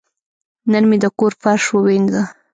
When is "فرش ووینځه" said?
1.41-2.23